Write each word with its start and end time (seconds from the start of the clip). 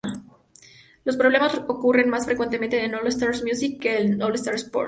Los 1.03 1.15
problemas 1.15 1.53
ocurren 1.67 2.09
más 2.09 2.25
frecuentemente 2.25 2.83
en 2.83 2.95
All-Star 2.95 3.35
Music 3.45 3.79
que 3.79 3.99
en 3.99 4.19
All-Star 4.23 4.55
Sports. 4.55 4.79